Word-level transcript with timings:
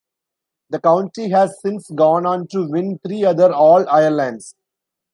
The 0.71 0.81
county 0.81 1.29
has 1.29 1.61
since 1.61 1.91
gone 1.91 2.25
on 2.25 2.47
to 2.53 2.67
win 2.67 2.97
three 3.05 3.23
other 3.23 3.53
All-Irelands. 3.53 4.55